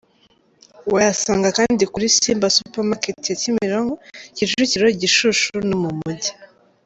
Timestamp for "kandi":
1.57-1.83